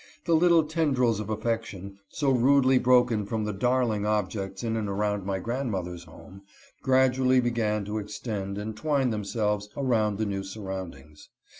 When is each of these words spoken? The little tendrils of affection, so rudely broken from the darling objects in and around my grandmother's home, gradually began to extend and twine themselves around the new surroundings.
The 0.25 0.33
little 0.33 0.63
tendrils 0.63 1.19
of 1.19 1.29
affection, 1.29 1.99
so 2.09 2.31
rudely 2.31 2.79
broken 2.79 3.23
from 3.27 3.43
the 3.45 3.53
darling 3.53 4.03
objects 4.03 4.63
in 4.63 4.75
and 4.75 4.89
around 4.89 5.27
my 5.27 5.37
grandmother's 5.37 6.05
home, 6.05 6.41
gradually 6.81 7.39
began 7.39 7.85
to 7.85 7.99
extend 7.99 8.57
and 8.57 8.75
twine 8.75 9.11
themselves 9.11 9.69
around 9.77 10.17
the 10.17 10.25
new 10.25 10.41
surroundings. 10.43 11.29